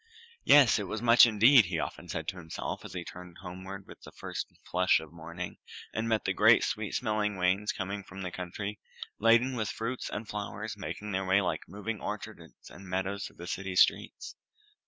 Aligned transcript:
Yes! 0.43 0.79
it 0.79 0.87
was 0.87 0.99
much 0.99 1.27
indeed, 1.27 1.65
he 1.65 1.77
often 1.77 2.07
said 2.09 2.27
to 2.29 2.37
himself, 2.37 2.83
as 2.83 2.93
he 2.93 3.03
turned 3.05 3.37
homeward 3.43 3.85
with 3.85 4.01
the 4.01 4.11
first 4.11 4.47
flush 4.65 4.99
of 4.99 5.13
morning, 5.13 5.57
and 5.93 6.09
met 6.09 6.25
the 6.25 6.33
great 6.33 6.63
sweet 6.63 6.95
smelling 6.95 7.37
wains 7.37 7.71
coming 7.71 8.03
from 8.03 8.23
the 8.23 8.31
country, 8.31 8.79
laden 9.19 9.55
with 9.55 9.69
fruits 9.69 10.09
and 10.09 10.27
flowers, 10.27 10.73
and 10.73 10.81
making 10.81 11.11
their 11.11 11.25
way 11.27 11.39
like 11.39 11.67
moving 11.69 12.01
orchards 12.01 12.67
and 12.71 12.87
meadows 12.89 13.25
through 13.27 13.35
the 13.35 13.45
city 13.45 13.75
streets. 13.75 14.35